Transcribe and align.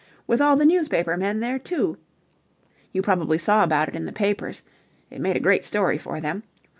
With 0.25 0.41
all 0.41 0.55
the 0.55 0.65
newspaper 0.65 1.15
men 1.15 1.41
there 1.41 1.59
too! 1.59 1.99
You 2.91 3.03
probably 3.03 3.37
saw 3.37 3.63
about 3.63 3.87
it 3.89 3.93
in 3.93 4.05
the 4.05 4.11
papers. 4.11 4.63
It 5.11 5.21
made 5.21 5.35
a 5.37 5.39
great 5.39 5.63
story 5.63 5.99
for 5.99 6.19
them. 6.19 6.41